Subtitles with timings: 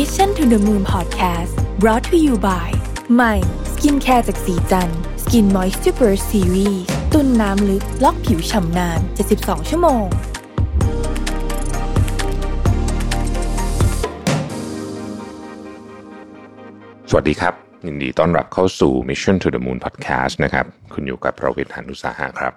[0.00, 2.68] Mission to the Moon Podcast brought to you by
[3.14, 3.34] ใหม่
[3.72, 4.90] สกินแคร์จากศรีจัน
[5.22, 6.82] ทร์ Skin Moisture Burst Series
[7.12, 9.00] ตุนน้ำลึกล็อกผิวฉ่ำนาน
[9.34, 10.04] 72 ชั่วโมง
[17.10, 17.54] สวัสดีครับ
[17.86, 22.52] ยินดีต้อนรับเข้าสู่ Mission to the Moon Podcast นะครับ คุณอยู่กับประวิทย์หันุสาหะครับ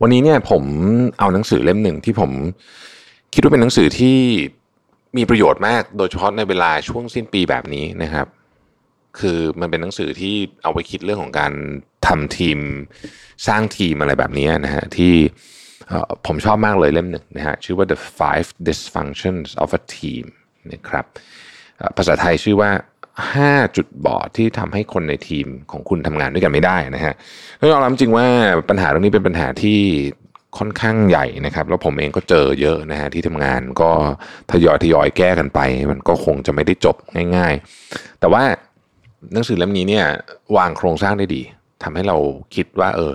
[0.00, 0.62] วันนี้เนี่ยผม
[1.18, 2.30] เอาหนังสือเล่มหนึ่งที่ผม
[3.34, 4.16] คิดว่าเป็นหนังสือที่
[5.18, 8.26] มีประโยชน์มากโดยเฉพาะในเวลาช่วงสิ้นปีแบบนี้นะครับ
[9.18, 11.52] คือมันเป็นหนังสือที่เอาไปคิดเรื่องของการ
[12.06, 12.58] ทำทีม
[13.48, 15.14] สร้างทีมอะไรแบบนี้นะฮะที่
[16.26, 20.24] ผมชอบมากเลยเล่มหนึ่งนะฮะชื่อว่า The Five Dysfunctions of a Team
[20.72, 21.04] นะครับ
[21.96, 22.70] ภาษาไทยชื่อว่า
[23.24, 27.14] 5 จุดบอดที่ทำให้คนในทีมของคุณทำงานด้วยกันไม่ได้นะฮะ
[27.60, 28.26] ต้องยอมรับจริงว่า
[28.70, 29.80] ปัญหาเรื่องนี้เป็นปัญหาที่
[30.58, 33.90] ค่อนข้างใหญ่นะครับ แล้วผมเองก็เจอเยอะนะฮะที่ทำงานก็
[34.50, 35.60] ทยอยทยอยแก้กันไป
[35.92, 36.96] มันก็คงจะไม่ได้จบ
[37.36, 37.54] ง่าย
[37.88, 38.42] ๆ แต่ว่า
[39.32, 40.06] หนังสือเล่มนี้เนี่ย
[40.56, 41.42] วางโครงสร้างได้ดี
[41.82, 42.16] ทำให้เรา
[42.54, 43.12] คิดว่าเออ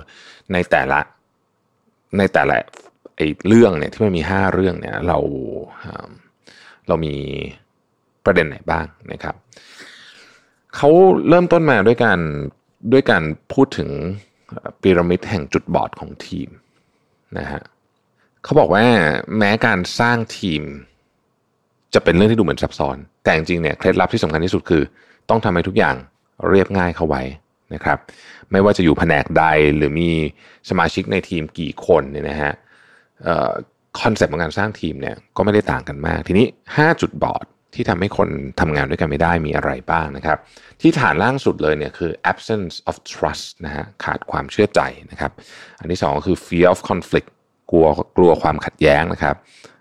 [0.52, 1.00] ในแต่ละ
[2.18, 2.56] ในแต่ละ
[3.16, 5.18] ไอ้เรื่องเนี่ยที่มันมีห้าเรื่องเนี่ยเรา
[6.88, 7.14] เรามี
[8.24, 9.34] ประเด็นไหนบ้างนะครับ
[10.76, 10.90] เขา
[11.28, 12.18] เริ่มต้นมาด้วยการ
[12.92, 13.90] ด้วยการพูดถึง
[14.82, 16.48] พีระมิดแห่งจุดบอดของทีม
[17.38, 17.62] นะฮะ
[18.44, 18.84] เขาบอกว่า
[19.38, 20.62] แม้การสร้างทีม
[21.94, 24.82] จะเป็นเรื่องที่ดูเหมือนซับซ้อน แต่จริงๆเนี่ยเคล็ดลับที่สำคัญที่สุดคือ
[25.30, 25.96] ต้องทำให้ทุกอย่าง
[26.48, 27.22] เรียบง่ายเข้าไว้
[27.74, 27.98] นะครับ
[28.52, 29.44] ไม่ว่าจะอยู่แผนกใด
[29.76, 30.10] หรือมี
[30.70, 32.52] สมาชิกในทีมกี่คนเนี่ยนะฮะ
[34.00, 38.28] คอนเซปต์ของการสร้างทีมเนี่ยก็ไม่ได้ต่างกันมาก ทีนี้ 5 จุดบอด ที่ทำให้คน
[38.60, 40.38] ทำงานด้วยกันไม่ได้มีอะไรบ้างนะครับ
[40.80, 44.80] ที่ฐานล่างสุดเลยเนี่ยคือ absence of trust นะฮะขาดความเชื่อใจ
[45.10, 45.32] นะครับ
[45.80, 47.28] อันที่สองก็คือ fear of conflict
[47.70, 47.86] กลัว
[48.16, 49.36] กลัวความขัดแย้งนะครับ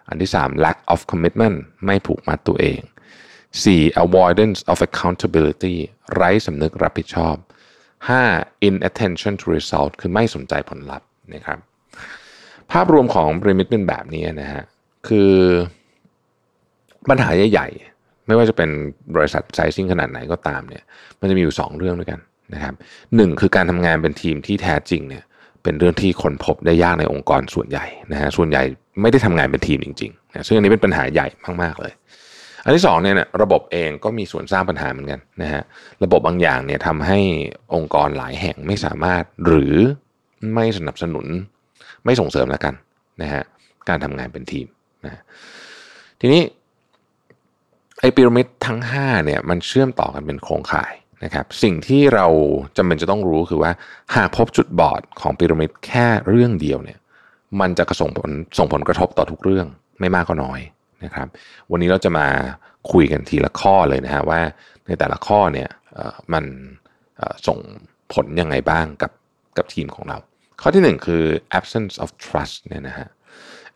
[0.09, 2.79] อันที่สาม lack of commitment ไม่ผูกมัดตัวเอง
[3.43, 4.03] 4.
[4.05, 5.75] avoidance of accountability
[6.13, 7.35] ไร้สำนึกรับผิดชอบ
[8.03, 8.67] 5.
[8.67, 11.59] inattention to result คือไม่สนใจผลลัพธ์นะครับ
[12.71, 14.63] ภาพรวมของพีระมิดเป็นแบบนี้นะฮะ
[15.07, 15.33] คือ
[17.09, 18.69] ปัญหาใหญ่ๆ ไม่ว่าจะเป็น
[19.15, 20.83] บริษัทไซซิ่งขนาดไหนก็ตามเนี่ย
[21.19, 22.19] มันจะมีอยู่ 2 เรื่องด้วยกัน
[22.53, 22.73] นะครับ
[23.15, 25.23] หนึ่งคือการทำงานเป็นทีมที่แท้จริงเนี่ย
[25.63, 28.63] เป็นเรื่องที่คนพบได้ยากในองค์กรส่วนใหญ่นะฮะส่วนใหญ่
[29.01, 31.27] ไม่ได้ทำงานเป็นทีมจริงๆนะซึ่งอันนี้เป็นปัญหาใหญ่
[31.61, 31.93] มากๆเลย
[32.63, 35.61] อันที่สองเนี่ยระบบเองก็มีส่วนสร้างปัญหาเหมือนกันนะฮะ
[36.03, 37.19] ระบบบางอย่างเนี่ยทำให้
[37.73, 39.75] องค์กรหลายแห่งไม่สามารถหรือ
[40.55, 41.25] ไม่สนับสนุน
[42.05, 42.73] ไม่ส่งเสริมแล้วกัน
[43.21, 43.43] นะฮะ
[43.89, 44.67] การทำงานเป็นทีม
[45.05, 45.21] นะ
[46.21, 46.41] ทีนี้
[48.03, 50.93] ไอพีระมิดทั้ง5เนี่ยมันเชื่อมต่อกันเป็นโครงข่าย
[51.23, 52.27] นะครับสิ่งที่เรา
[52.77, 53.71] จำเป็นจะต้องรู้คือว่า
[54.15, 56.99] หากพบจุดบอดของพีระมิดแค่เรื่องเดียวเนี่ย
[57.59, 59.67] มันจะกระส่งผลส่งผลกระทบต่อทุกเรื่อง
[59.99, 60.59] ไม่มากก็น้อย
[61.03, 61.27] นะครับ
[61.71, 62.27] วันนี้เราจะมา
[62.91, 64.41] คุยกันทีละข้อเลยนะฮะว่า
[64.87, 65.69] ในแต่ละข้อเนี่ย
[66.33, 66.45] มัน
[67.47, 67.59] ส่ง
[68.13, 69.11] ผลยังไงบ้างกับ
[69.57, 70.17] กับทีมของเรา
[70.61, 71.23] ข้อที่หนึ่งคือ
[71.57, 73.07] absence of trust เนี่ยนะฮะ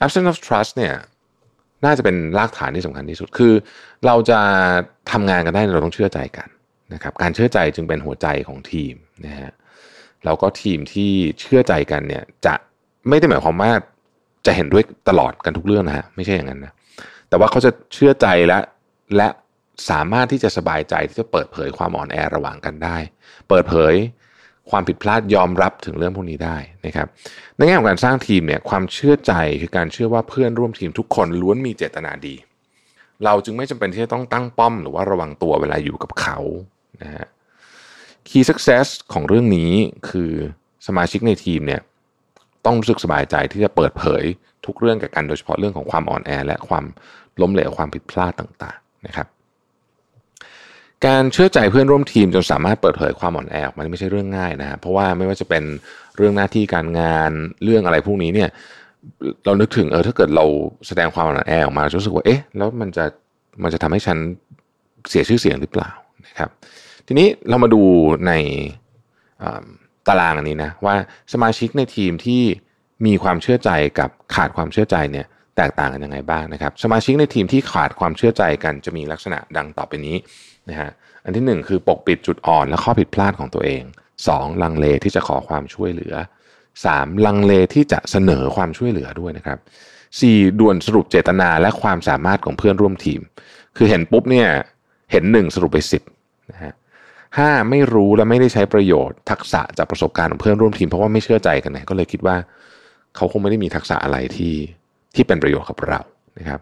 [0.04, 0.96] absence of trust เนี่ย
[1.86, 3.54] น่าจะเป็นรากฐานที่สำคัญที่สุด คือ
[4.06, 4.40] เราจะ
[5.12, 6.48] ทำงานกันได้เราต้องเชื่อใจกัน
[6.94, 8.94] นะครับ การเชื่อใจจึงเป็นหัวใจของทีม
[9.26, 9.52] นะฮะ
[10.26, 11.12] แล้วก็ทีมที่
[11.42, 12.54] เชื่อใจกันเนี่ยจะ
[13.10, 13.72] ไม่ได้หมายความว่า
[14.46, 16.74] จะเห็นด้วยตลอดกันทุกเรื่องนะฮะไม่ใช่อย่างนั้นนะ
[17.30, 18.60] แต่ว่าเขาจะเชื่อใจและ
[19.18, 19.28] และ
[19.90, 22.98] สามารถที่จะสบายใจที่จะเปิดเผยความอ่อนแอระหว่างกันได้
[23.50, 23.94] เปิดเผย
[24.70, 27.08] ความผิดพลาดยอมรับถึงเรื่องพวกนี้ได้นะครับ
[27.56, 32.36] ในแง่ของการสร้างทีมเนี่ยความเชื่อใจคือการเชื่อว่าเพื่อนร่วมทีมทุกคนล้วนมีเจตนาดี
[33.26, 36.38] เราจึงไม่จำเป็นที่จะต้องตั้งป้อม หรือว่าระวังตัวเวลาอยู่กับเขา
[37.02, 37.26] นะฮะ
[38.28, 39.72] Key success ของเรื่องนี้
[40.10, 40.32] คือ
[40.88, 41.82] สมาชิกในทีมเนี่ย
[42.66, 44.24] ต้องรู้สึกสบายใจที่จะเปิดเผย
[44.66, 46.86] ทุกเรื่องกับกันโดยเฉพาะเรื่องของความอ่อนแอ และความ
[47.42, 49.28] ล้มเหลวความผิดพลาดต่างๆนะครับ
[51.06, 55.64] การเชื่อใจเพื่อนร่วมทีมจนสามารถเปิดเผยความอ่อนแอออกมานี่ไม่ใช่เรื่องง่ายนะฮะเพราะว่าไม่ว่าจะเป็น
[56.18, 57.32] เรื่องหน้าที่การงาน
[57.64, 58.50] เรื่องอะไรพวกนี้เนี่ย
[59.46, 60.46] เรานึกถึงเออถ้าเกิดเรา
[60.88, 63.06] แสดงความอ่อนแอออกมาจะรู้สึกว่าเอ๊ะแล้วมันจะ
[63.64, 64.18] มันจะทำให้ฉัน
[65.10, 65.90] เสียชื่อเสียงหรือเปล่า
[66.28, 66.50] นะครับ
[67.08, 67.82] ทีนี้เรามาดู
[68.28, 68.34] ใน
[70.08, 70.96] ตารางอันนี้นะว่า
[71.34, 72.42] สมาชิกในทีมที่
[73.06, 73.70] มีความเชื่อใจ
[74.00, 75.26] กับขาดความเชื่อใจเนี่ย
[75.58, 80.16] แตกต่างกันยังไงบ้างนะครับ สมาชิกในทีมที่ขาดความเชื่อใจกันจะมีลักษณะดังต่อไปนี้
[80.70, 80.92] นะฮะ
[81.24, 83.84] อันที่หนึ่งคือปกปิดจุดอ่อนและข้อผิดพลาดของตัวเอง
[84.28, 86.14] สองลังเลที่จะขอความช่วยเหลือ
[86.86, 89.58] สามลังเลที่จะเสนอความช่วยเหลือด้วยนะครับ
[90.20, 93.22] สี่ด่วนสรุปเจตนาและความสามารถของเพื่อนร่วมทีม
[93.78, 94.48] คือเห็นปุ๊บเนี่ย
[95.12, 96.04] เห็นหนึ่งสรุปไปสิบ
[96.52, 96.74] นะฮะ
[97.38, 102.36] ห้าไม่รู้และไม่ได้ใช้ประโยชน์ทักษะจากประสบการณ์ของเพื่อนร่วมทีมเพราะว่าไม่เชื่อใจกันไงก็เลยคิดว่า
[103.16, 104.56] เขาคงไม่ได้มีทักษะอะไรที่
[105.16, 106.00] ที่เป็นประโยชน์กับเรา
[106.40, 106.60] นะครับ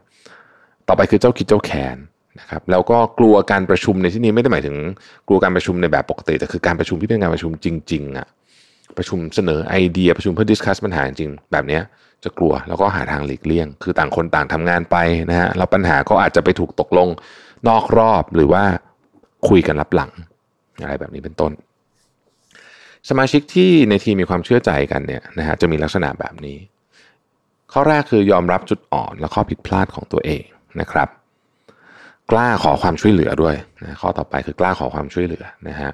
[0.88, 1.98] ต่อไปคือเจ้าคิดเจ้าแค้น
[2.40, 4.76] นะครับแล้วก็กลัวการประชุมในที่นี้ไม่ได้หมายถึง
[5.28, 8.28] กลัวการประชุมในแบบปกติแต่คือการประชุมที่เป็นการประชุมจริงๆอะ
[8.98, 11.80] ประชุมเสนอไอเดียประชุมเพื่อ discuss ปัญหาจริงแบบนี้
[12.24, 14.98] จะกลัวแล้วก็หาทางหลีกเลี่ยง คือต่างคนต่างทำงานไป
[15.30, 17.10] นะฮะแล้วปัญหาก็อาจจะไปถูกตกลง
[17.68, 18.64] นอกรอบหรือว่า
[19.50, 20.12] คุยกันลับหลัง
[20.82, 21.52] อะไรแบบนี้เป็นต้น
[23.10, 26.58] สมาชิกที่ในทีมมีความเชื่อใจกันเนี่ยนะฮะจะมีลักษณะแบบนี้
[27.74, 30.44] ข้อแรกคือยอมรับจุดอ่อนและข้อผิดพลาดของตัวเอง
[30.80, 31.10] นะครับ
[32.32, 35.92] กล้าขอความช่วยเหลือด้วยนะข้อต่อไปคือกล้าขอความช่วยเหลือนะฮะ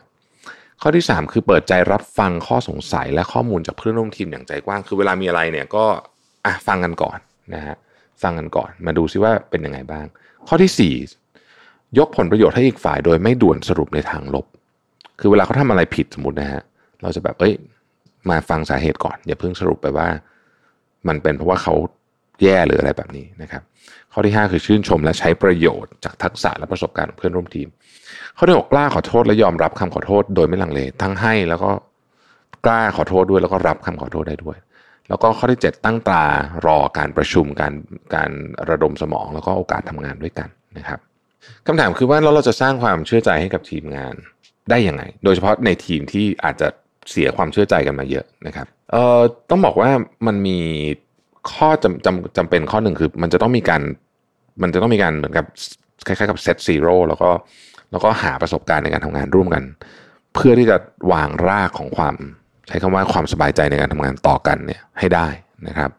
[0.81, 5.85] ข้อที่ 3 คือเปิดใจรับฟังข้อสงสัยและข้อมูลจากเพื่อนร่วมทีมอย่างใจกว้าง คือเวลามีอะไรเนี่ยก็
[6.45, 7.17] อะฟังกันก่อน
[7.53, 7.75] นะฮะ
[8.23, 10.05] ฟังกันก่อนมาดูซิว่าเป็นยังไงบ้าง
[10.47, 10.95] ข้อที่
[11.37, 14.45] 4 ยกผลประโยชน์ให้อีกฝ่ายโดยไม่ด่วนสรุปในทางลบ
[15.19, 16.61] คือเวลาเขาทำอะไรผิดสมมตินะฮะ
[17.01, 17.53] เราจะแบบเอ้ย
[18.29, 20.07] มาฟังสาเหตุก่อนอย่าเพิ่งสรุปไปว่า
[21.07, 21.73] มันเป็นเพราะว่าเขา
[22.43, 23.63] แย่หรืออะไรแบบนี้นะครับ
[24.13, 27.67] ข้อที่ 5 คือชื่นชมและใช้ประโยชน์จากทักษะและประสบการณ์ของเพื่อนร่วมทีม
[28.37, 31.71] ข้อที่หกกล้าขอโทษและยอมรับคำขอโทษ โดยไม่ลังเลทั้งให้แล้วก็
[32.65, 34.57] กล้าขอโทษด้วยแล้วก็รับคำขอโทษได้ด้วย
[35.09, 36.23] แล้วก็ข้อที่ 7 ตั้งตา
[36.65, 37.73] รอการประชุมการ
[38.15, 38.31] การ
[38.69, 40.99] ระดมสมอง แล้วก็โอกาสทำงานด้วยกันนะครับ
[41.67, 44.15] คำถามคือว่าแล้วเราจะสร้างความเชื่อใจให้กับทีมงาน
[44.69, 46.67] ได้ยังไง โดยเฉพาะในทีมที่อาจจะ
[47.11, 49.89] เสียความเชื่อใจกันมาเยอะนะครับเอ่อต้องบอกว่า
[50.27, 50.59] มันมี
[51.51, 53.81] ข้อจำจำจำเป็นข้อหนึ่งคือ มันจะต้องมีการ
[54.61, 55.45] มันจะต้องมีการเหมือนกับ
[56.07, 57.29] คล้ายๆกับเซตซีโร่แล้วก็
[57.91, 59.63] แล้วก็หาประสบการณ์ในการทำงานร่วมกัน
[60.35, 60.77] เพื่อที่จะ
[61.11, 62.15] วางรากของความ
[62.67, 65.27] ใช้คำว่าความสบายใจในการทำงานต่อกันเนี่ยให้ได้
[65.67, 65.91] นะครับ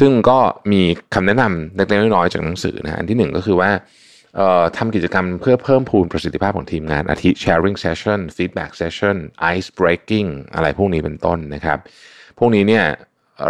[0.00, 0.38] ซึ่งก็
[0.72, 0.82] มี
[1.14, 3.70] คำแนะนำเล็กๆน้อยๆจากหนังสือนะอันที่หนึ่งก็คือว่า
[4.76, 9.16] ทำกิจกรรมเพื่อเพิ่มพูนประสิทธิภาพของทีมงาน อาทิ sharing session feedback session
[9.54, 11.78] ice breaking อะไรพวกนี้เป็นต้นนะครับ
[12.38, 12.84] พวกนี้เนี่ย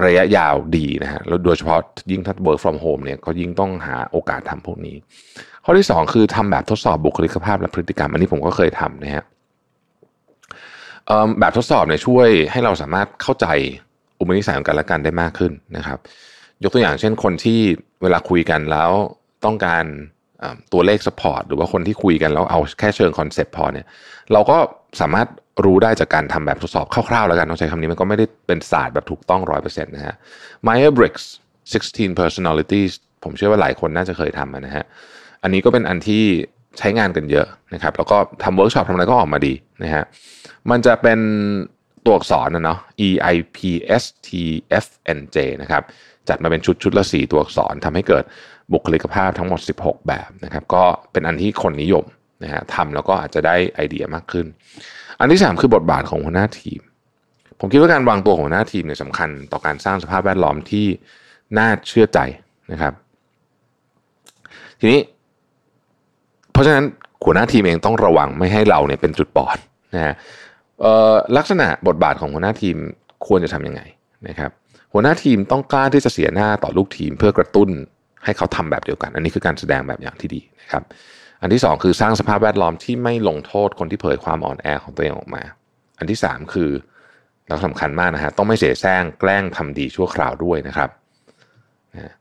[0.07, 4.97] ระยะยาวดีนะฮะแล้วโดยเฉพาะยิ่งถ้า work from home เนี่ยก็ยิ่งต้องหาโอกาสทำพวกนี้
[5.65, 9.25] ข้อที่ 2 คือทำแบบทดสอบบุคลิกภาพและพฤติกรรม อันนี้ผมก็เคยทำนะฮะ
[11.39, 13.47] แบบทดสอบเนี่ยช่วยให้เราสามารถเข้าใจ
[14.19, 15.99] อุปนิสัยของกันและกันได้มากขึ้นนะครับ
[16.63, 17.59] ยกตัวอย่างเช่นคนที่
[18.03, 18.91] เวลาคุยกันแล้ว
[19.45, 19.85] ต้องการ
[20.73, 23.87] ตัวเลข support หรือว่าคนที่คุยกันแล้วเอาแค่เชิงคอนเซปต์พอเนี่ย
[24.33, 24.57] เราก็
[25.01, 25.29] สามารถ
[25.65, 30.15] รู้ได้จากการทำแบบทดสอบคร่าวๆแล้วกัน ต้องใช้คำนี้มันก็ไม่ได้เป็นศาสตร์แบบถูกต้องร้อยเปอร์เซ็นต์นะฮะ
[30.67, 31.25] Myers Briggs
[31.73, 32.93] 16 personalities
[33.25, 34.85] ผมเชื่อว่าหลายคนน่าจะเคยทำนะฮะ
[35.43, 36.25] อันนี้ก็เป็นอันที่
[36.79, 40.05] ใช้งานกันเยอะนะครับ แล้วก็ทำเวิร์กช็อปทำอะไรก็ออกมาดีนะฮะ
[40.71, 41.19] มันจะเป็น
[42.05, 43.59] ตัวอักษรนะเนาะ E I P
[44.03, 44.29] S T
[44.85, 44.87] F
[45.19, 45.83] N J นะครับ
[46.29, 48.25] จัดมาเป็นชุดชุดละสี่ตัวอักษรทำให้เกิด
[48.73, 52.05] บุคลิกภาพทั้งหมด 16 แบบนะครับ ก็เป็นอันที่คนนิยม
[52.43, 54.47] นะฮะทำแล้วก็อาจจะได้ไอเดียมากขึ้น
[55.21, 56.81] อันที่ 3 คือบทบาทของหัวหน้าทีม
[57.61, 60.87] ผมคิดว่าการวางตัวของหัวหน้าทีมเนี่ยสำคัญต่อการสร้างสภาพแวดล้อมที่
[61.59, 62.19] น่าเชื่อใจ
[62.73, 62.93] นะครับ
[64.81, 65.01] ทีนี้
[66.53, 66.85] เพราะฉะนั้น
[67.25, 69.59] หัวหน้าทีมเองต้องระวังไม่ให้เราเนี่ยเป็นจุดบอด
[69.95, 70.15] นะฮะ
[71.37, 72.77] ลักษณะบทบาทของหัวหน้าทีม
[73.27, 73.83] ควรจะทำยังไง
[74.29, 74.51] นะครับ
[74.93, 77.69] หัวหน้าทีมต้องกล้าที่จะเสียหน้าต่อลูกทีมเพื่อกระตุ้น
[78.25, 80.83] ให้เขาทำแบบเดียวกัน อันนี้คือการแสดงแบบอย่างที่ดีนะครับ
[81.41, 85.43] อันที่ 2 คือสร้างสภาพแวดล้อมที่ไม่ลงโทษคนที่เผยความอ่อนแอของตัวเองออกมา
[85.99, 86.71] อันที่ 3 คือ
[87.49, 90.91] แล้วสำคัญมากนะฮะต้องไม่เสียแซงแกล้งทำดีชั่วคราวด้วยนะครับ
[91.95, 92.15] นะ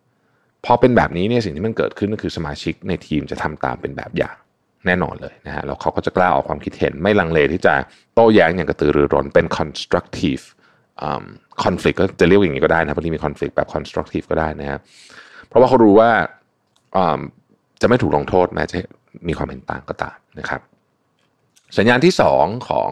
[0.66, 4.36] พอเป็นแบบนี้เนี่ยสิ่งที่มันเกิดขึ้นก็คือสมาชิกในทีมจะทำตามเป็นแบบอย่าง
[4.86, 7.74] แน่นอนเลยนะฮะแล้วเขาก็จะกล้าออกความคิดเห็นไม่ลังเลที่จะ
[8.14, 10.44] โต้แย้งอย่างกระตือรือร้นเป็น constructive
[11.64, 14.80] conflict ก็จะเรียกอย่างนี้ก็ได้นะบางทีมี conflict แบบ constructive ก็ได้นะฮะ
[15.48, 16.10] เพราะว่าเขารู้ว่า
[17.82, 18.76] จะไม่ถูกลงโทษแม้จะ
[19.28, 20.62] มีความเห็นต่างก็ตามนะครับ
[21.78, 22.92] สัญญาณที่สองของ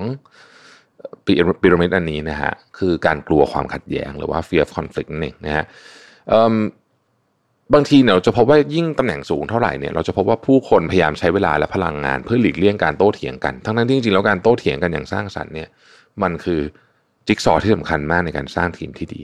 [1.62, 5.66] ปิรามิดอันนี้นะฮะคือการกลัวความขัดแย้งหรือว่า fear of conflict นั่นเองนะฮะ
[7.74, 15.70] บางทีเนี่ยเราจะพบว่ายิ่งตำแหน่งสูงเท่าไหร่เนี่ยเราจะพบว่าผู้คนพยายามใช้เวลาและพลังงานเพื่อหลีกเลี่ยงการโต้เถียงกัน ทั้งนั้นที่จริงๆแล้วการโต้เถียงกันอย่างสร้างสรรค์เนี่ย
[16.24, 16.62] มันคือ
[17.28, 19.22] จิ๊กซอว์ที่สำคัญมากในการสร้างทีมที่ดี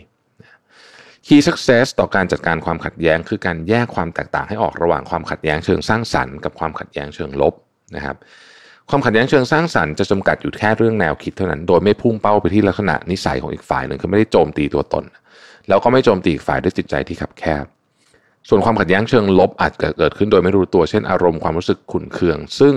[1.28, 7.54] Key Success ต่อการจัดการความขัดแย้ง คือการแยกความแตกต่างให้ออกระหว่างความขัดแย้งเชิงสร้างสรรค์กับความขัดแย้งเชิงลบ
[7.96, 8.16] นะครับ
[8.90, 15.04] ความขัดแย้งเชิงสร้างสรรค์จะจำกัดอยู่แค่เรื่องแนวคิดเท่านั้น โดยไม่พุ่งเป้าไปที่ลักษณะนิสัยของอีกฝ่ายหนึ่งคือไม่ได้โจมตีตัวตน
[15.68, 17.66] แล้วก็ไม่โจมตีอีกฝ่ายด้วยจิตใจที่ขับแคบ
[18.50, 22.76] ส่วนความขัดแย้งเชิงลบอาจเกิดขึ้นโดยไม่รู้ตัวเช่นอารมณ์ความรู้สึกขุ่นเคือง ซึ่ง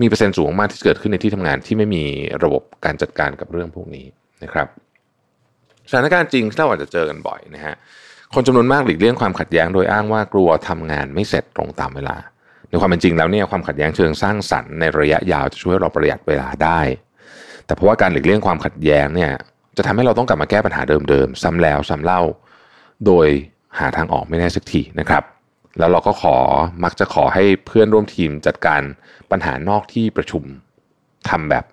[0.00, 2.04] มีเปอร์เซ็นต์สูงมากที่เกิดขึ้นในที่ทำงานที่ไม่มี
[2.44, 4.06] ระบบการจัดการกับเรื่องพวกนี้
[4.42, 4.68] นะครับ
[5.90, 7.76] สถานการณ์จริงที่เราอาจจะเจอกันบ่อยนะฮะ
[8.34, 12.16] คนจำนวนมากหลีกเลี่ยงความขัดแย้งโดยอ้างว่ากลัวทำงานไม่เสร็จตรงตามเวลา
[12.68, 16.80] ในความเป็นจริงแล้วเนี่ยความขัดแย้งเชิงสร้างสรรค์ในระยะยาวจะช่วยเราประหยัดเวลาได้
[17.66, 19.30] แต่เพราะว่าการหลีกเลี่ยงความขัดแย้งเนี่ย
[19.76, 22.22] จะทำให้เราต้องกลับมาแก้ปัญหาเดิมๆซ้ำแล้วซ้ำเล่า
[23.06, 23.28] โดย
[23.78, 25.22] หาทางออกไม่ได้สักทีนะครับ
[25.78, 26.36] แล้วเราก็ขอ
[26.84, 28.82] มักจะขอให้เพื่อนร่วมทีมจัดการ
[29.30, 30.44] ปัญหานอกที่ประชุม
[31.28, 31.64] ทำแบบ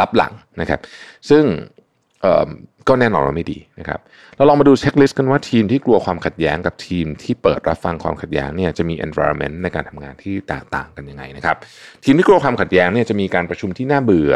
[0.00, 0.80] รับหลังนะครับ
[1.30, 1.44] ซึ่ง
[2.88, 4.00] ก็แน่นอนว่าไม่ดีนะครับ
[4.36, 11.56] เราลองมาดูเช็คลิสต์กันว่าทีมที่กลัวความขัดแย้งกับทีมที่เปิดรับฟังความขัดแย้งเนี่ยจะมี environment ในการทำงานที่แตกต่างกันยังไงนะครับ
[12.04, 14.34] ทีมที่กลัวความขัดแย้งเนี่ยจะมีการประชุมที่น่าเบื่อ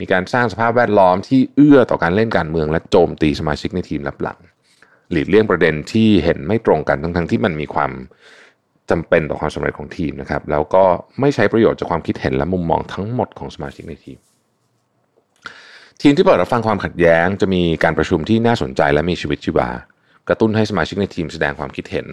[0.00, 4.38] มีการสร้างสภาพแวดล้อมที่เอื้อต่อการเล่นการเมือง และโจมตีสมาชิกในทีมรับหลัง
[5.10, 7.90] หลีกเลี่ยงประเด็นที่เห็นไม่ตรงกันทั้งทั้งที่มันมีความ
[8.90, 10.84] จำเป็นต่อความสำเร็จของทีมนะครับ แล้วก็
[11.20, 14.18] ไม่ใช้ประโยชน์จากความคิดเห็นและมุมมองทั้งหมดของสมาชิกในทีม
[16.02, 19.68] ทีมที่เปิดรับฟังความขัดแย้งจะมีการประชุมที่น่าสนใจและมีชีวิตชีวา
[20.28, 22.06] กระตุ้นให้สมาชิกในทีมแสดงความคิดเห็น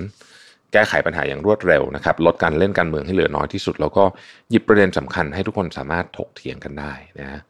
[0.72, 4.04] แก้ไขปัญหาอย่างรวดเร็วนะครับ ลดการเล่นการเมืองให้เหลือน้อยที่สุด แล้วก็
[4.50, 7.42] หยิบประเด็นสำคัญให้ทุกคนสามารถถกเถียงกันได้นะ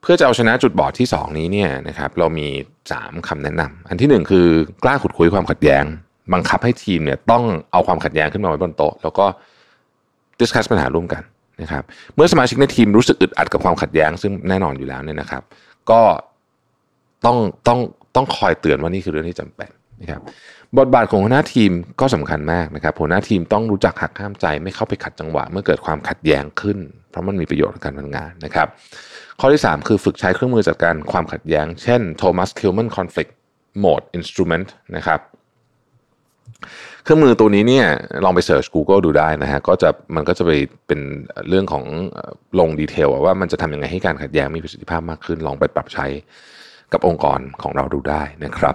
[0.00, 2.48] เพื่อจะเอาชนะจุดบอดที่ 2 นี้เนี่ยนะครับเรามี
[2.88, 4.46] 3คำแนะนำอันที่ 1 คือ
[4.82, 5.84] กล้าขุดคุยความขัดแย้ง
[6.32, 9.26] บังคับให้ทีมเนี่ยต้องเอาความขัดแย้งขึ้นมาไว้บนโต๊ะ แล้วก็
[10.40, 11.22] ดิสคัสปัญหาร่วมกัน
[11.62, 15.42] นะครับเมื่อสมาชิกในทีมรู้สึกอึดอัดกับความขัดแย้ง ซึ่งแน่นอนอยู่แล้วเนี่ยนะครับ
[15.90, 16.00] ก็
[17.24, 17.36] ต้อง
[17.68, 17.78] ต้อง
[18.16, 20.22] ต้องคอยเตือนว่านี่คือเรื่องที่จำเป็นนะครับ
[20.78, 26.78] บทบาทของหัวหน้าทีมก็สำคัญมากนะครับหัวหน้าทีมต้องรู้จักหักห้ามใจไม่เข้าไปขัดจังหวะ เมื่อเกิดความขัดแย้งขึ้น
[27.10, 28.68] เพราะมันมีประโยชน์ในการทำงานนะครับ
[29.40, 33.32] ข้อที่ 3 คือฝึกใช้เครื่องมือจัดการความขัดแย้ง เช่น Thomas Kilman Conflict
[33.82, 35.20] Mode Instrument นะครับ
[37.04, 37.86] เครื่องมือตัวนี้เนี่ย
[38.24, 40.50] ลองไปเสิร์ช Google ดูได้นะฮะก็จะมันก็จะไป
[40.86, 41.00] เป็น
[41.48, 41.84] เรื่องของ
[42.58, 46.06] ลงดีเทลว่ามันจะทำยังไงให้การขัดแย้งมีประสิทธิภาพมากขึ้น ลองไปปรับใช้
[46.92, 48.74] กับองค์กรของเราดูได้นะครับ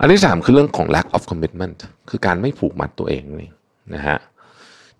[0.00, 1.78] อันที่3คือเรื่องของ lack of commitment
[2.10, 3.50] คือการไม่ผูกมัดตัวเองนี่
[3.94, 4.18] นะฮะ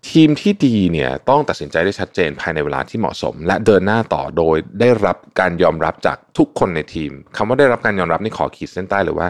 [0.09, 9.27] ทีมที่ดีเนี่ยต้องตัดสินใจได้ชัดเจนภายในเวลาที่เหมาะสม และเดินหน้าต่อโดยได้รับการยอมรับจากทุกคนในทีมคำว่าได้รับการยอมรับนี่ขอขีดเส้นใต้เลยว่า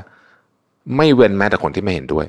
[0.97, 2.25] ไม่เว้นแม้แต่คนที่ไม่เห็นด้วย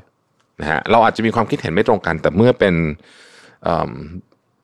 [0.60, 2.74] นะฮะเราอาจจะมีความคิดเห็นไม่ตรงกัน แต่เมื่อเป็น
[3.64, 3.66] เ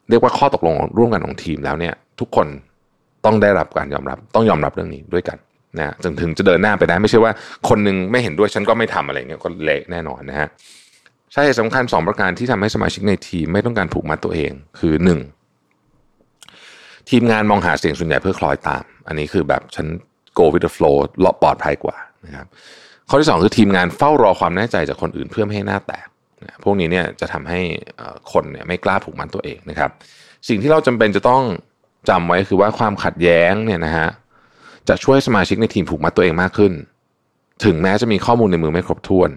[0.09, 2.47] เรียกว่าข้อตกลงร่วมกันของทีมแล้วเนี่ย ทุกคน
[3.25, 5.39] ต้องได้รับการยอมรับต้องยอมรับเรื่องนี้ด้วยกัน
[5.79, 7.33] นะจนถึงจะเดินหน้าไปได้ไม่ใช่ว่า
[7.69, 10.49] คนนึงไม่เห็นด้วยฉันก็ไม่ทำอะไรเงี้ยก็เละแน่นอนนะฮะ
[11.33, 14.95] ใช่สำคัญ 2 ประการที่ทำให้สมาชิกในทีมไม่ต้องการผูกมัดตัวเอง คือ
[16.23, 17.11] 1.
[17.11, 19.87] ทีมงานมองหาเสียงส่วนใหญ่เพื่อคล้อยตาม อันนี้คือแบบฉัน
[20.39, 20.97] go with the flow
[21.43, 22.47] ปลอดภัยกว่านะครับ
[23.09, 26.07] ข้อที่ 2 คือทีมงานเฝ้ารอความแน่ใจจากคนอื่นเพื่อไม่ให้หน้าแตก
[26.65, 27.61] พวกนี้เนี่ยจะทำให้
[28.33, 29.91] คนเนี่ยไม่กล้าผูกมัดตัวเองนะครับ
[30.49, 31.43] สิ่งที่เราจำเป็นจะต้อง
[32.09, 34.09] จำไว้คือว่าความขัดแย้งเนี่ยนะฮะ
[34.89, 36.73] จะช่วยสมาชิกในทีมผูกมัดตัวเองมากขึ้น
[37.65, 39.31] ถึงแม้จะมีข้อมูลในมือไม่ครบถ้วน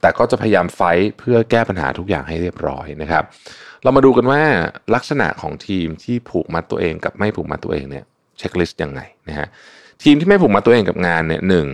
[0.00, 0.80] แต่ก็จะพยายามไฟ
[1.18, 3.24] เพื่อแก้ปัญหาทุกอย่างให้เรียบร้อยนะครับ
[3.82, 4.42] เรามาดูกันว่า
[4.94, 8.04] ลักษณะของทีมที่ผูกมัดตัวเองกับไม่ผูกมัดตัวเองเนี่ย
[8.38, 9.48] เช็คลิสต์ยังไงนะฮะ
[10.02, 11.66] ทีมที่ไม่ผูกมัดตัวเองกับงานเนี่ยหนึ่ง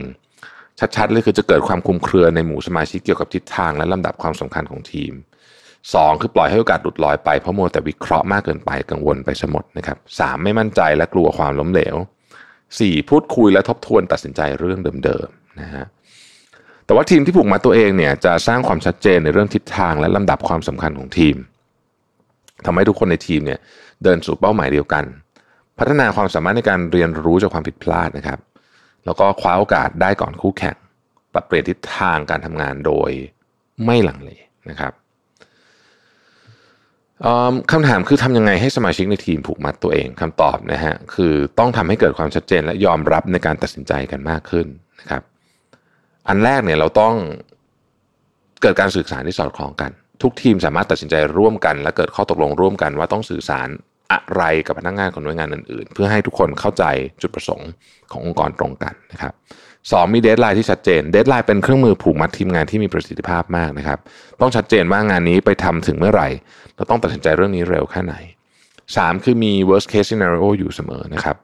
[0.97, 5.13] ชัดๆเลยคือจะเกิดความคุมเครือในหมู่สมาชิกเกี่ยวกับทิศทางและลำดับความสำคัญของทีม
[5.67, 11.97] 2 คือปล่อยให้โอกาสหลุดลอยไปเพราะมัวแต่วิเคราะห์มากเกินไปกังวลไปสมดนะครับสไม่มั่นใจและกลัวความล้มเหลว
[12.53, 13.09] 4.
[13.11, 15.85] พูดคุยและทบทวนตัดสินใจเรื่องเดิมๆนะฮะ
[16.87, 21.37] แต่ว่าทีมที่ผูกมาตัวเองเนี่ยจะสร้างความชัดเจนในเรื่องทิศทางและลำดับความสำคัญของทีม
[22.65, 23.59] ทำให้ทุกคนในทีมเนี่ย
[24.05, 25.05] เดินสู่เป้าหมายเดียวกัน
[25.79, 28.39] พัฒนาความสามารถในการเรียนรู้จากความผิดพลาดนะครับ
[29.05, 30.77] แล้วก็คว้าโอกาสได้ก่อนคู่แข่ง
[31.33, 33.11] ปรับเปลี่ยนทิศทางการทำงานโดย
[33.85, 34.31] ไม่หลังเล
[34.71, 34.93] นะครับ
[37.71, 44.67] คำถามคือทำยังไงให้สมาชิกในทีมผูกมัดตัวเองคำตอบนะฮะคือต้องทำให้เกิดความชัดเจนและยอมรับในการตัดสินใจกันมากขึ้น
[45.01, 45.23] นะครับ
[46.29, 47.15] อันแรกเนี่ยเราต้อง
[48.63, 49.91] เกิดการสื่อสารที่สอดคล้องกัน
[50.23, 53.69] ทุกทีมสามารถตัดสินใจร่วมกัน และเกิดข้อตกลงร่วมกันว่าต้องสื่อสาร
[54.13, 56.85] อะไรกับพนักงานของหน่วยงานอื่นๆ เพื่อให้ทุกคนเข้าใจ
[57.23, 57.71] จุดประสงค์
[58.13, 59.33] ขององค์กรตรงกันนะครับ
[59.93, 63.99] สองมี deadline ที่ชัดเจน deadline เป็นเครื่องมือผูกมัดทีมงานที่มีประสิทธิภาพมากนะครับ
[64.41, 66.29] ต้องชัดเจนว่างานนี้ไปทำถึงเมื่อไหร่
[66.77, 68.15] เราต้องตัดสินใจเรื่องนี้เร็วแค่ไหน
[68.97, 71.37] สามคือมี worst case scenario อยู่เสมอนะครับ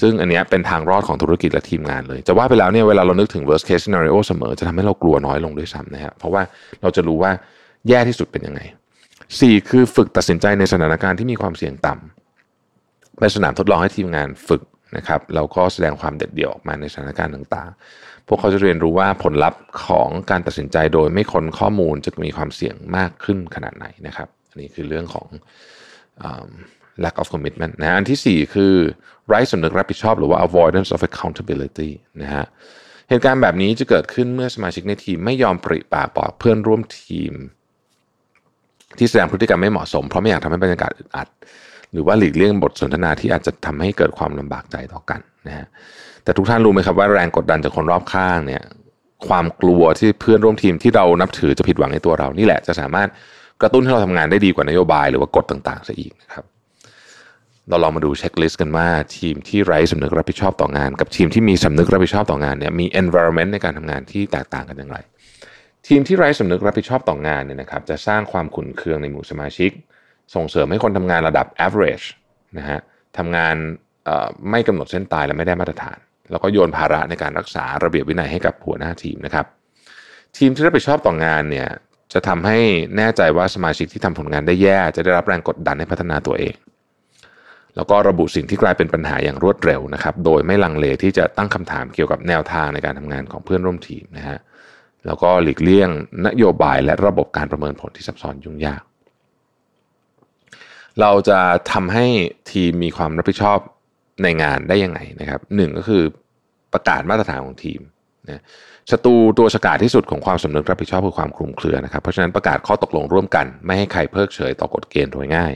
[0.00, 6.42] ซึ่งอันนี้เป็นทางรอดของธุรกิจและทีมงานเลย จะว่าไปแล้วเนี่ยเวลาเรานึกถึง worst case scenario เสมอจะทำให้เรากลัวน้อยลงด้วยซ้ำนะครับเพราะว่า
[6.82, 7.32] เราจะรู้ว่า
[7.88, 8.60] แย่ที่สุดเป็นยังไง
[9.40, 14.62] สี่คือฝึกตัดสินใจในสถานการณ์ที่มีความเสี่ยงต่ำเป็นสนามทดลองให้ทีมงานฝึก
[14.96, 25.26] นะครับแล้วก็แสดงความเด็ดเดี่ยวออกมาในสถานการณ์ต่างๆ พวกเขาจะเรียนรู้ว่าผลลัพธ์ของการตัดสินใจโดยไม่ค้นข้อมูลจะมีความเสี่ยงมากขึ้นขนาดไหนนะครับ อันนี้คือเรื่องของ
[27.04, 28.74] lack of commitment นะอันที่ 4 คือ
[29.28, 31.90] ไร้สำนึกรับผิดชอบหรือว่า avoidance of accountability
[32.22, 32.44] นะฮะ
[33.08, 37.32] เหตุการณ์แบบนี้จะเกิดขึ้นเมื่อสมาชิกในทีมไม่ยอมปริปากบอกเพื่อนร่วมทีม
[38.98, 41.28] ที่แสดงพฤติกรรมไม่เหมาะสม เพราะไม่อยากทำให้บรรยากาศอึดอัด
[41.92, 45.66] หรือว่าหลีกเลี่ยงบทสนทนาที่อาจจะทำให้เกิดความลำบากใจต่อกันนะฮะ
[46.24, 48.62] แต่ทุกท่านรู้ไหมครับว่าแรงกดดันจากคนรอบข้างเนี่ย
[49.28, 53.08] ความกลัวที่เพื่อนร่วมทีมที่เรานับถือจะผิดหวังในตัวเรานี่แหละจะสามารถ
[53.60, 56.44] กระตุ้นให้เราทำงานได้ดีกว่านโยบายหรือว่ากฎต่างๆซะอีกนะครับ
[57.68, 64.98] เราลองมาดูเช็คลิสต์กันว่าทีมที่ไร้สำนึกรับผิดชอบต่องาน กับทีมที่มีสำนึกรับผิดชอบต่องานเนี่ยมี environment ในการทำงานที่แตกต่างกันอย่างไร
[65.86, 69.70] ทีมที่ไร้สำนึกรับผิดชอบต่องานเนี่ยนะครับจะสร้างความขุ่นเคืองในหมู่สมาชิก
[70.34, 72.06] ส่งเสริมให้คนทำงานระดับ average
[72.58, 72.80] นะฮะ
[73.18, 73.54] ทำงาน
[74.50, 75.98] ไม่กำหนดเส้นตายและไม่ได้มาตรฐาน
[76.30, 79.46] แล้วก็โยนภาระในการรักษาระเบียบวินัยให้กับหัวหน้าทีมนะครับ
[80.36, 81.68] ทีมที่รับผิดชอบต่องานเนี่ย
[82.12, 82.58] จะทำให้
[82.96, 86.54] แน่ใจว่าสมาชิกที่ทำผลงานได้แย่ จะได้รับแรงกดดันให้พัฒนาตัวเอง
[87.76, 94.38] แล้วก็ระบุสิ่งที่กลายเป็นปัญหาอย่างรวดเร็วนะครับ โดยไม่ลังเลที่จะตั้งคำถามเกี่ยวกับแนวทางในการทำงานของเพื่อนร่วมทีมนะฮะ
[95.06, 95.90] แล้วก็หลีกเลี่ยง
[96.26, 98.82] นโยบายและระบบการประเมินผลที่ซับซ้อนยุ่งยาก
[101.00, 101.38] เราจะ
[101.72, 102.06] ทำให้
[102.50, 103.58] ทีมมีความรับผิดชอบ
[104.22, 106.02] ในงานได้ยังไงนะครับหนึ่งก็คือ
[106.72, 107.80] ประกาศมาตรฐานของทีม
[108.28, 108.42] นะ
[108.90, 115.52] ศัตรูตัวฉกาจที่สุดของความสำนึกรับผิดชอบคือความคลุมเครือนะครับ เพราะฉะนั้นประกาศข้อตกลงร่วมกัน ไม่ให้ใครเพิกเฉยต่อกฎเกณฑ์โดยง่าย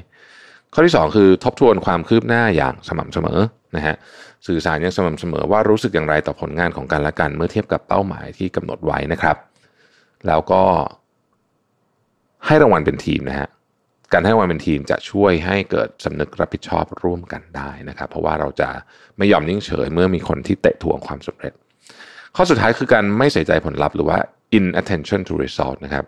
[0.73, 3.41] ข้อที่ 2 คือทบทวนความคืบหน้าอย่างสม่ำเสมอ
[3.77, 3.95] นะฮะ
[4.47, 9.37] สื่อสารอย่างสม่ำเสมอว่ารู้สึกอย่างไรต่อผลงานของกันและกัน เมื่อเทียบกับเป้าหมายที่กำหนดไว้นะครับ
[10.27, 10.63] แล้วก็
[12.47, 13.49] ให้รางวัลเป็นทีมนะฮะ
[14.13, 18.69] การให้รางวัลเป็นทีมจะช่วยให้เกิดสำนึกรับผิดชอบร่วมกันได้นะครับ เพราะว่าเราจะ
[19.19, 21.53] ไม่ยอมนิ่งเฉยเมื่อมีคนที่เตะถ่วงความสำเร็จ
[22.37, 24.19] ข้อสุดท้ายคือการไม่ใส่ใจผลลัพธ์หรือว่า
[24.59, 26.05] inattention to result นะครับ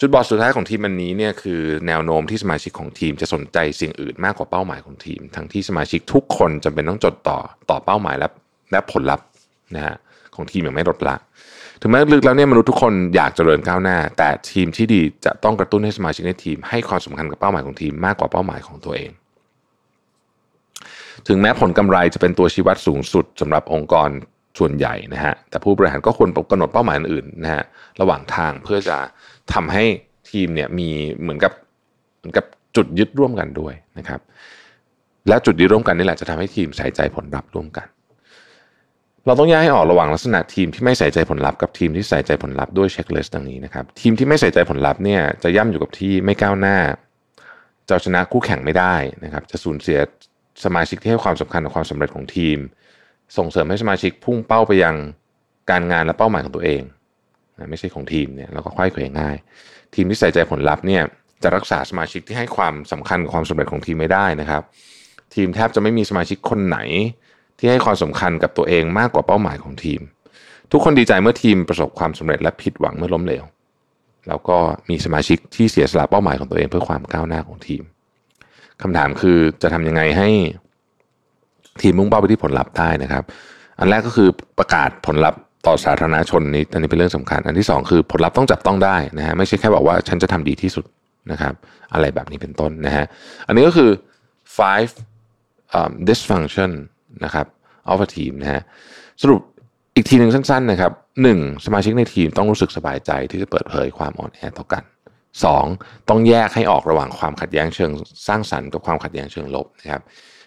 [0.00, 7.38] จุดบอดสุดท้ายของทีมมันนี้เนี่ยคือแนวโน้มที่สมาชิกของทีมจะสนใจสิ่งอื่นมากกว่าเป้าหมายของทีม ทั้งที่สมาชิกทุกคนจำเป็นต้องจดต่อ
[7.70, 8.28] ต่อเป้าหมายและ
[8.72, 9.26] และผลลัพธ์
[9.74, 9.96] นะฮะ
[10.34, 11.16] ของทีมอย่างไม่ลดละ
[11.80, 19.10] ถึงแม้ลึกแล้วเนี่ยมนุษย์ทุกคนอยากเจริญก้าวหน้า แต่ทีมที่ดีจะต้องกระตุ้นให้สมาชิกในทีม ให้ความสำคัญกับเป้าหมายของทีมมากกว่าเป้าหมายของตัวเอง
[21.28, 24.10] ถึงแม้ผลกำไรจะเป็นตัวชี้วัดสูงสุดสำหรับองค์กร
[24.58, 27.64] ส่วนใหญ่นะฮะแต่ผู้บริหารก็ควรกำหนดเป้าหมายอื่นนะฮะ
[28.00, 28.98] ระหว่างทางเพื่อจะ
[29.52, 29.84] ทำให้
[30.30, 30.88] ทีมเนี่ยมี
[31.20, 31.52] เหมือนกับ
[32.18, 32.44] เหมือนกับ
[32.76, 34.20] จุดยึดร่วมกันด้วยนะครับ
[35.28, 37.86] และจุดยึดร่วมกันนี่แหละจะทำให้ทีมใส่ใจผลลัพธ์ร่วมกัน
[39.26, 46.76] เราต้องแยกให้ออกระหว่างลักษณะทีมที่ไม่ใส่ใจผลลัพธ์กับทีมที่ใส่ใจผลลัพธ์ด้วยเช็คลิสต์ดังนี้นะครับ ทีมที่ไม่ใส่ใจผลลัพธ์เนี่ยจะย่ำอยู่กับที่ไม่ก้าวหน้า
[47.88, 49.98] จะชนะคู่แข่งไม่ได้นะครับ จะสูญเสีย
[50.64, 52.58] สมาชิกที่ให้ความสำคัญกับความสำเร็จของทีม
[53.36, 54.94] ส่งเสริมให้สมาชิกพุ่งเป้าไปยัง
[55.70, 56.82] การงานและเป้าหมายของตัวเอง
[57.58, 59.36] นะไม่ใช่ของทีมเนี่ยเราก็ค่อยเขวง่าย
[59.94, 61.02] ทีมที่ใส่ใจผลลัพธ์เนี่ย
[61.42, 64.62] จะรักษาสมาชิกที่ให้ความสำคัญกับความสำเร็จของทีมไม่ได้นะครับ
[65.34, 66.78] ทีมแทบจะไม่มีสมาชิกคนไหน
[67.58, 70.00] ที่ให้ความสำคัญกับตัวเองมากกว่าเป้าหมายของทีม
[70.72, 73.44] ทุกคนดีใจเมื่อทีมประสบความสำเร็จและผิดหวังเมื่อล้มเหลว
[74.28, 74.58] แล้วก็
[74.90, 77.82] มีสมาชิกที่เสียสละเป้าหมายของตัวเองเพื่อความก้าวหน้าของทีม
[78.82, 80.28] คำถามคือจะทำยังไงให้
[81.82, 83.24] ทีมมุ่งเป้าไปที่ผลลัพธ์ได้นะครับ
[83.78, 90.84] อันแรกก็คือประกาศผลลัพธ์ ต่อสาธารณชนนี้อันนี้เป็นเรื่องสำคัญ อันที่ 2 คือผลลัพธ์ต้องจับต้องได้นะฮะไม่ใช่แค่บอกว่าฉันจะทำดีที่สุด
[91.30, 91.54] นะครับ
[91.94, 93.04] อะไรแบบนี้เป็นต้นนะฮะ
[93.46, 93.90] อันนี้ก็คือ
[94.58, 94.90] five
[95.78, 96.70] um, dysfunction
[97.24, 97.46] นะครับ
[97.92, 98.62] of a team นะฮะ
[99.22, 99.40] สรุป
[99.96, 104.82] อีกทีหนึ่งสั้นๆนะครับหนึ่งสมาชิกในทีมต้องรู้สึกสบายใจที่จะเปิดเผยความอ่อนแอต่อกัน
[105.46, 106.08] 2.
[106.08, 107.90] ต้องแยกให้ออกระหว่างความขัดแย้งเชิง
[108.28, 110.02] สร้างสรรค์กับความขัดแย้งเชิงลบนะครับ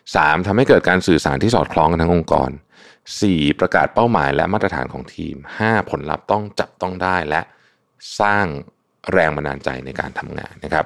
[0.06, 0.48] 3.
[0.48, 2.50] ทำให้เกิดการสื่อสารที่สอดคล้องกันทั้งองค์กร
[3.02, 3.60] 4.
[3.60, 5.90] ประกาศเป้าหมายและมาตรฐานของทีม 5.
[5.90, 7.42] ผลลัพธ์ต้องจับต้องได้และ
[8.20, 8.46] สร้าง
[9.12, 10.86] แรงบันดาลใจในการทำงานนะครับ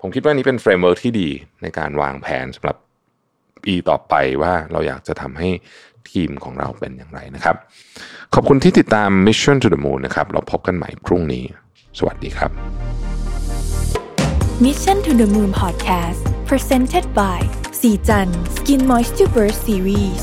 [0.00, 1.28] ผมคิดว่านี้เป็น framework ที่ดี
[1.62, 2.76] ในการวางแผนสำหรับ
[3.64, 5.50] ปีต่อไปว่าเราอยากจะทำให้
[6.10, 7.56] ทีมของเราเป็นอย่างไรนะครับ
[8.34, 11.44] ขอบคุณที่ติดตาม Mission to the Moon นะครับ เราพบกันใหม่พรุ่งนี้
[11.98, 12.50] สวัสดีครับ
[14.64, 17.40] Mission to the Moon Podcast Presented by
[17.80, 20.22] ศรีจันทร์ Skin Moisture Burst Series